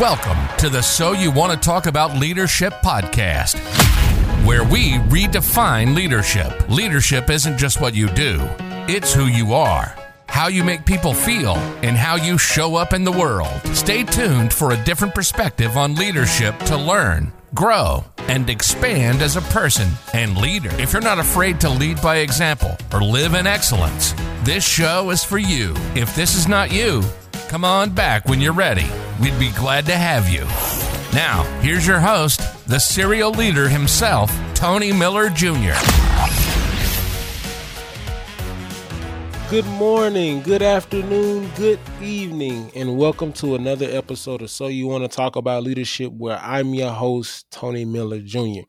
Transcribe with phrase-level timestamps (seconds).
[0.00, 3.60] Welcome to the So You Want to Talk About Leadership podcast,
[4.44, 6.68] where we redefine leadership.
[6.68, 8.40] Leadership isn't just what you do,
[8.88, 9.94] it's who you are,
[10.26, 11.54] how you make people feel,
[11.84, 13.60] and how you show up in the world.
[13.72, 19.42] Stay tuned for a different perspective on leadership to learn, grow, and expand as a
[19.42, 20.70] person and leader.
[20.72, 25.22] If you're not afraid to lead by example or live in excellence, this show is
[25.22, 25.72] for you.
[25.94, 27.04] If this is not you,
[27.46, 28.90] come on back when you're ready.
[29.20, 30.40] We'd be glad to have you.
[31.16, 35.74] Now, here's your host, the serial leader himself, Tony Miller Jr.
[39.48, 45.08] Good morning, good afternoon, good evening, and welcome to another episode of So You Want
[45.08, 48.62] to Talk About Leadership, where I'm your host, Tony Miller Jr.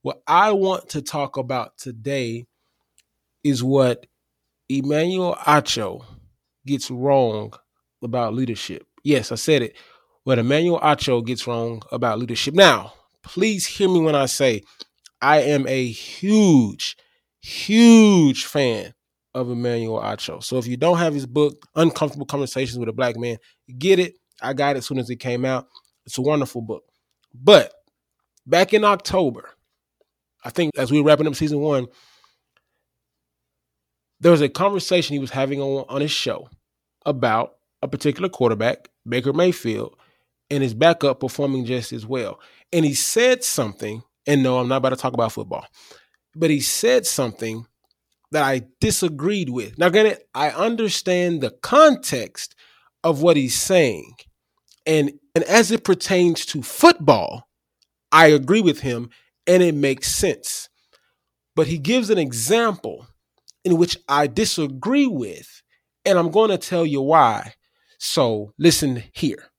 [0.00, 2.46] What I want to talk about today
[3.44, 4.06] is what
[4.70, 6.02] Emmanuel Acho
[6.64, 7.52] gets wrong
[8.02, 8.86] about leadership.
[9.06, 9.76] Yes, I said it.
[10.24, 12.54] What Emmanuel Acho gets wrong about leadership.
[12.54, 14.62] Now, please hear me when I say
[15.22, 16.96] I am a huge,
[17.40, 18.94] huge fan
[19.32, 20.42] of Emmanuel Acho.
[20.42, 23.36] So if you don't have his book, Uncomfortable Conversations with a Black Man,
[23.78, 24.14] get it.
[24.42, 25.68] I got it as soon as it came out.
[26.04, 26.82] It's a wonderful book.
[27.32, 27.72] But
[28.44, 29.50] back in October,
[30.44, 31.86] I think as we were wrapping up season one,
[34.18, 36.48] there was a conversation he was having on, on his show
[37.04, 39.96] about a particular quarterback, Baker Mayfield,
[40.50, 42.40] and his backup performing just as well.
[42.72, 45.66] And he said something, and no, I'm not about to talk about football,
[46.34, 47.66] but he said something
[48.32, 49.78] that I disagreed with.
[49.78, 52.54] Now, granted, I understand the context
[53.04, 54.14] of what he's saying.
[54.84, 57.48] And, and as it pertains to football,
[58.12, 59.10] I agree with him
[59.46, 60.68] and it makes sense.
[61.54, 63.06] But he gives an example
[63.64, 65.62] in which I disagree with,
[66.04, 67.54] and I'm going to tell you why.
[67.98, 69.50] So listen here.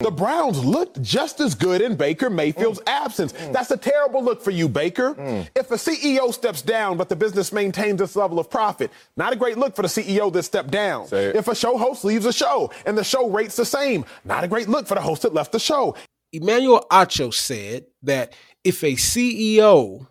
[0.00, 2.88] The Browns looked just as good in Baker Mayfield's mm.
[2.88, 3.32] absence.
[3.32, 3.52] Mm.
[3.52, 5.14] That's a terrible look for you, Baker.
[5.14, 5.48] Mm.
[5.54, 9.36] If a CEO steps down, but the business maintains its level of profit, not a
[9.36, 11.06] great look for the CEO that stepped down.
[11.12, 14.48] If a show host leaves a show and the show rates the same, not a
[14.48, 15.96] great look for the host that left the show.
[16.32, 18.34] Emmanuel Acho said that
[18.64, 20.08] if a CEO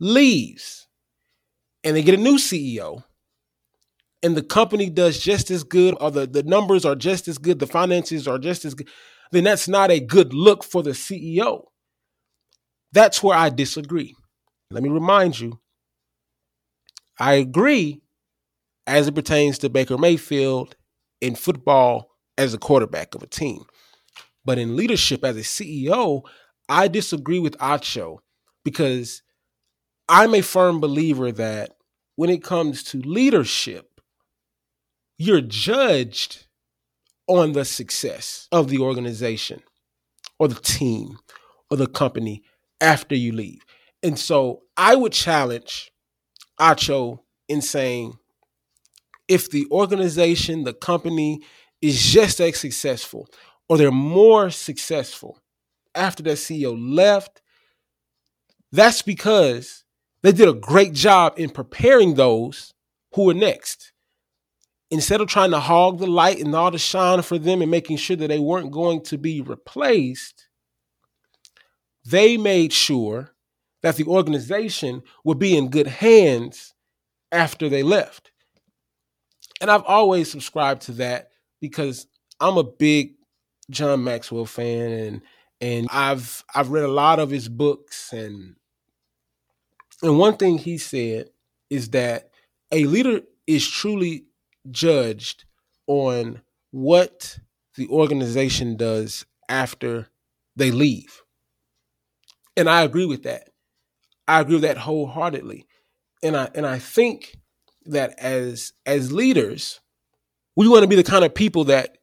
[0.00, 0.88] leaves
[1.84, 3.04] and they get a new CEO,
[4.26, 7.60] and the company does just as good, or the, the numbers are just as good,
[7.60, 8.88] the finances are just as good,
[9.30, 11.66] then that's not a good look for the CEO.
[12.90, 14.16] That's where I disagree.
[14.72, 15.60] Let me remind you
[17.20, 18.02] I agree
[18.88, 20.74] as it pertains to Baker Mayfield
[21.20, 23.64] in football as a quarterback of a team.
[24.44, 26.22] But in leadership as a CEO,
[26.68, 28.18] I disagree with Acho
[28.64, 29.22] because
[30.08, 31.76] I'm a firm believer that
[32.16, 33.95] when it comes to leadership,
[35.18, 36.46] you're judged
[37.26, 39.62] on the success of the organization
[40.38, 41.18] or the team
[41.70, 42.42] or the company
[42.80, 43.64] after you leave.
[44.02, 45.90] And so I would challenge
[46.60, 48.18] Acho in saying
[49.28, 51.40] if the organization, the company
[51.82, 53.28] is just as successful
[53.68, 55.40] or they're more successful
[55.94, 57.42] after that CEO left,
[58.70, 59.84] that's because
[60.22, 62.72] they did a great job in preparing those
[63.14, 63.92] who are next
[64.90, 67.96] instead of trying to hog the light and all the shine for them and making
[67.96, 70.48] sure that they weren't going to be replaced,
[72.04, 73.34] they made sure
[73.82, 76.74] that the organization would be in good hands
[77.32, 78.30] after they left.
[79.60, 81.30] And I've always subscribed to that
[81.60, 82.06] because
[82.40, 83.14] I'm a big
[83.70, 85.22] John Maxwell fan and
[85.60, 88.54] and I've I've read a lot of his books and
[90.02, 91.30] and one thing he said
[91.70, 92.30] is that
[92.70, 94.26] a leader is truly
[94.70, 95.44] judged
[95.86, 97.38] on what
[97.76, 100.08] the organization does after
[100.56, 101.22] they leave.
[102.56, 103.50] And I agree with that.
[104.26, 105.66] I agree with that wholeheartedly.
[106.22, 107.36] And I and I think
[107.84, 109.80] that as as leaders,
[110.56, 111.98] we want to be the kind of people that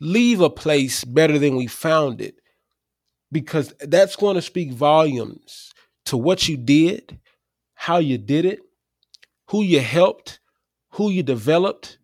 [0.00, 2.36] leave a place better than we found it
[3.32, 5.72] because that's going to speak volumes
[6.04, 7.18] to what you did,
[7.74, 8.60] how you did it,
[9.50, 10.40] who you helped,
[10.90, 11.98] who you developed,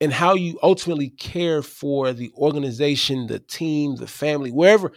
[0.00, 4.92] and how you ultimately care for the organization, the team, the family, wherever,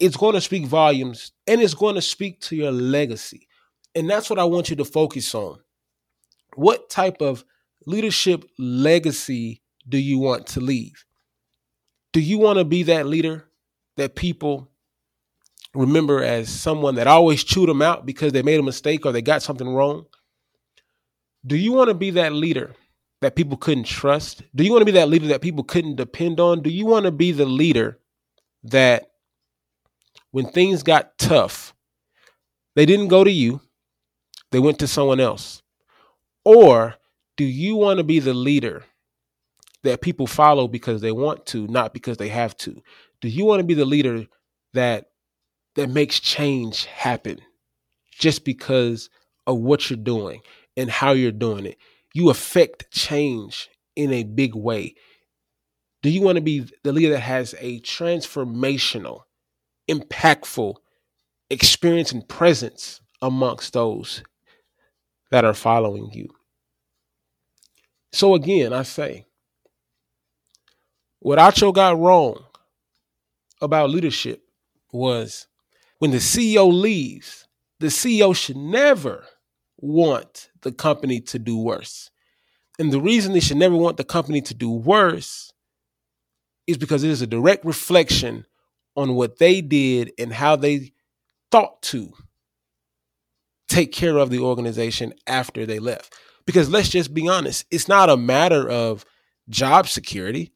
[0.00, 3.46] it's going to speak volumes and it's going to speak to your legacy.
[3.94, 5.60] And that's what I want you to focus on.
[6.56, 7.44] What type of
[7.86, 11.04] leadership legacy do you want to leave?
[12.12, 13.48] Do you want to be that leader
[13.96, 14.68] that people
[15.74, 19.22] remember as someone that always chewed them out because they made a mistake or they
[19.22, 20.06] got something wrong?
[21.46, 22.74] Do you want to be that leader
[23.24, 24.42] that people couldn't trust?
[24.54, 26.60] Do you want to be that leader that people couldn't depend on?
[26.60, 27.98] Do you want to be the leader
[28.64, 29.12] that
[30.30, 31.72] when things got tough,
[32.76, 33.62] they didn't go to you,
[34.52, 35.62] they went to someone else?
[36.44, 36.96] Or
[37.38, 38.84] do you want to be the leader
[39.84, 42.82] that people follow because they want to, not because they have to?
[43.22, 44.26] Do you want to be the leader
[44.74, 45.06] that
[45.76, 47.38] that makes change happen
[48.10, 49.08] just because
[49.46, 50.42] of what you're doing
[50.76, 51.78] and how you're doing it?
[52.14, 54.94] You affect change in a big way.
[56.02, 59.22] Do you want to be the leader that has a transformational,
[59.90, 60.76] impactful
[61.50, 64.22] experience and presence amongst those
[65.30, 66.28] that are following you?
[68.12, 69.26] So again, I say,
[71.18, 72.44] what Acho got wrong
[73.60, 74.42] about leadership
[74.92, 75.48] was
[75.98, 77.48] when the CEO leaves,
[77.80, 79.24] the CEO should never
[79.78, 82.10] want the company to do worse.
[82.78, 85.52] And the reason they should never want the company to do worse
[86.66, 88.46] is because it is a direct reflection
[88.96, 90.92] on what they did and how they
[91.50, 92.12] thought to
[93.68, 96.14] take care of the organization after they left.
[96.46, 99.04] Because let's just be honest, it's not a matter of
[99.48, 100.52] job security.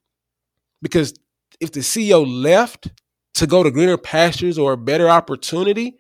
[0.82, 1.15] Because
[1.61, 2.91] if the CEO left
[3.35, 5.99] to go to greener pastures or a better opportunity,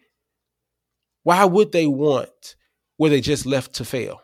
[1.22, 2.56] why would they want
[2.98, 4.20] where they just left to fail?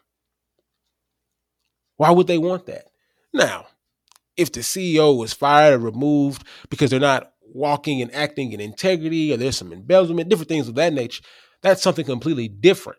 [1.97, 2.85] Why would they want that?
[3.33, 3.67] Now,
[4.37, 9.33] if the CEO was fired or removed because they're not walking and acting in integrity
[9.33, 11.23] or there's some embezzlement, different things of that nature,
[11.63, 12.99] that's something completely different.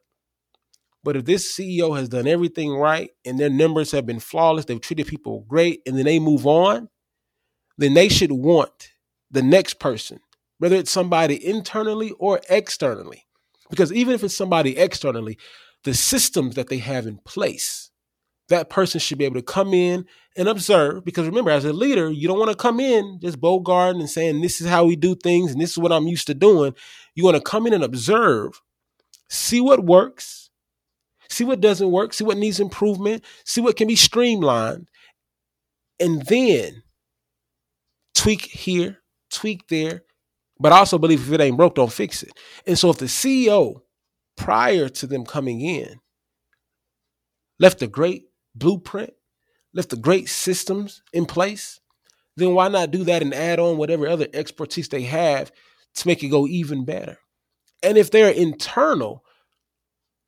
[1.04, 4.82] But if this CEO has done everything right and their numbers have been flawless, they've
[4.82, 6.90] treated people great, and then they move on,
[7.78, 8.92] then they should want
[9.30, 10.20] the next person,
[10.58, 13.26] whether it's somebody internally or externally.
[13.70, 15.38] Because even if it's somebody externally,
[15.86, 17.90] the systems that they have in place,
[18.50, 20.06] that person should be able to come in
[20.36, 21.06] and observe.
[21.06, 24.42] Because remember, as a leader, you don't want to come in just bogarting and saying,
[24.42, 26.76] This is how we do things and this is what I'm used to doing.
[27.14, 28.62] You want to come in and observe,
[29.30, 30.50] see what works,
[31.30, 34.90] see what doesn't work, see what needs improvement, see what can be streamlined,
[36.00, 36.84] and then
[38.14, 39.00] tweak here,
[39.32, 40.04] tweak there.
[40.60, 42.32] But I also believe if it ain't broke, don't fix it.
[42.66, 43.82] And so if the CEO,
[44.38, 46.00] prior to them coming in,
[47.60, 49.14] left a great blueprint,
[49.74, 51.80] left the great systems in place,
[52.38, 55.52] then why not do that and add on whatever other expertise they have
[55.96, 57.18] to make it go even better?
[57.82, 59.24] And if they're internal,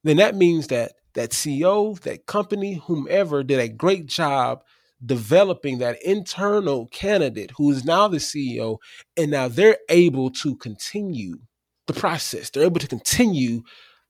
[0.03, 4.61] then that means that that CEO, that company, whomever did a great job
[5.03, 8.77] developing that internal candidate who is now the CEO,
[9.15, 11.39] and now they're able to continue
[11.87, 12.49] the process.
[12.49, 13.63] They're able to continue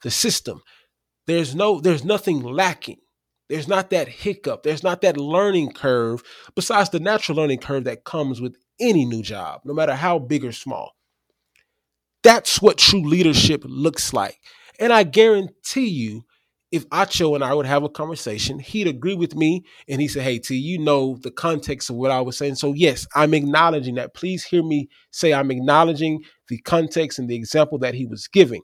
[0.04, 0.62] the system.
[1.26, 2.98] There's no, there's nothing lacking.
[3.50, 4.64] There's not that hiccup.
[4.64, 6.24] There's not that learning curve
[6.56, 10.44] besides the natural learning curve that comes with any new job, no matter how big
[10.44, 10.92] or small.
[12.24, 14.38] That's what true leadership looks like.
[14.80, 16.24] And I guarantee you,
[16.72, 20.24] if Acho and I would have a conversation, he'd agree with me and he said,
[20.24, 22.56] Hey, T, you know the context of what I was saying.
[22.56, 24.14] So, yes, I'm acknowledging that.
[24.14, 28.64] Please hear me say I'm acknowledging the context and the example that he was giving.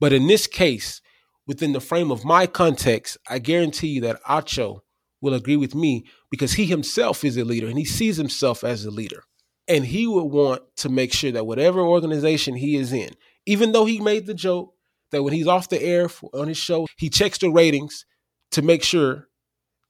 [0.00, 1.00] But in this case,
[1.46, 4.80] within the frame of my context, I guarantee you that Acho
[5.20, 8.84] will agree with me because he himself is a leader and he sees himself as
[8.84, 9.22] a leader.
[9.68, 13.10] And he would want to make sure that whatever organization he is in,
[13.46, 14.74] even though he made the joke,
[15.12, 18.06] that when he's off the air on his show, he checks the ratings
[18.52, 19.28] to make sure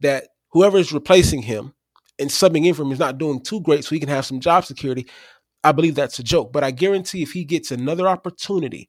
[0.00, 1.74] that whoever is replacing him
[2.18, 4.40] and subbing in for him is not doing too great so he can have some
[4.40, 5.06] job security.
[5.62, 6.52] I believe that's a joke.
[6.52, 8.88] But I guarantee if he gets another opportunity,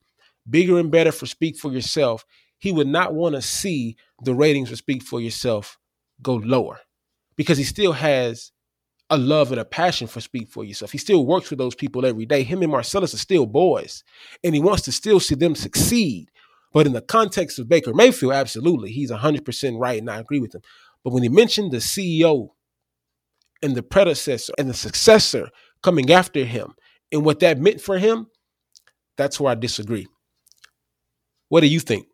[0.50, 2.26] bigger and better for Speak for Yourself,
[2.60, 5.78] he would not want to see the ratings for Speak for Yourself
[6.22, 6.80] go lower
[7.36, 8.52] because he still has
[9.10, 10.92] a love and a passion for Speak for Yourself.
[10.92, 12.44] He still works with those people every day.
[12.44, 14.04] Him and Marcellus are still boys,
[14.44, 16.30] and he wants to still see them succeed.
[16.74, 20.56] But in the context of Baker Mayfield, absolutely, he's 100% right, and I agree with
[20.56, 20.62] him.
[21.04, 22.50] But when he mentioned the CEO
[23.62, 25.50] and the predecessor and the successor
[25.84, 26.74] coming after him
[27.12, 28.28] and what that meant for him,
[29.18, 30.08] that's where I disagree.
[31.52, 32.08] What do you think?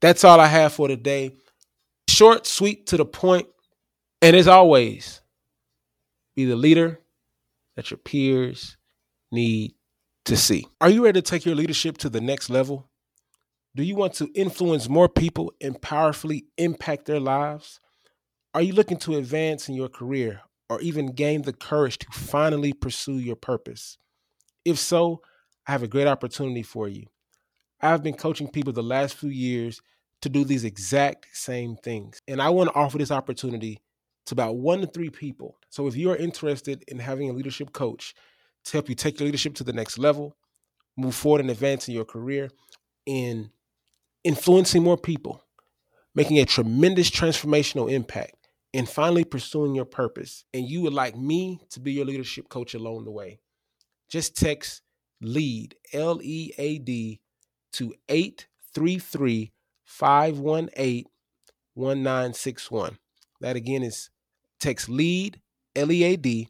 [0.00, 1.36] That's all I have for today.
[2.08, 3.46] Short, sweet, to the point.
[4.22, 5.20] And as always,
[6.34, 6.98] be the leader
[7.76, 8.78] that your peers
[9.30, 9.74] need
[10.24, 10.66] to see.
[10.80, 12.88] Are you ready to take your leadership to the next level?
[13.76, 17.80] Do you want to influence more people and powerfully impact their lives?
[18.54, 20.40] Are you looking to advance in your career
[20.70, 23.98] or even gain the courage to finally pursue your purpose?
[24.64, 25.20] If so,
[25.66, 27.08] I have a great opportunity for you.
[27.84, 29.82] I've been coaching people the last few years
[30.22, 33.78] to do these exact same things, and I want to offer this opportunity
[34.24, 35.58] to about one to three people.
[35.68, 38.14] So if you're interested in having a leadership coach
[38.64, 40.34] to help you take your leadership to the next level,
[40.96, 42.48] move forward and advance in your career,
[43.04, 43.50] in
[44.24, 45.42] influencing more people,
[46.14, 51.60] making a tremendous transformational impact, and finally pursuing your purpose, and you would like me
[51.68, 53.40] to be your leadership coach along the way,
[54.08, 54.80] just text
[55.20, 57.20] LEAD, L E A D,
[57.74, 59.52] to 833
[59.84, 61.04] 518
[61.74, 62.98] 1961.
[63.40, 64.10] That again is
[64.60, 65.40] text LEAD,
[65.76, 66.48] L E A D,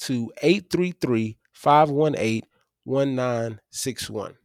[0.00, 2.42] to 833 518
[2.84, 4.36] 1961.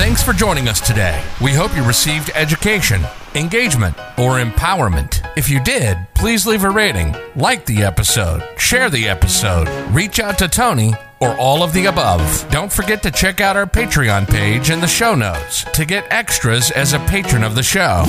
[0.00, 1.22] Thanks for joining us today.
[1.42, 3.02] We hope you received education,
[3.34, 5.26] engagement, or empowerment.
[5.36, 10.38] If you did, please leave a rating, like the episode, share the episode, reach out
[10.38, 12.46] to Tony, or all of the above.
[12.50, 16.70] Don't forget to check out our Patreon page in the show notes to get extras
[16.70, 18.04] as a patron of the show.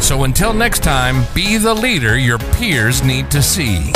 [0.00, 3.92] So until next time, be the leader your peers need to see.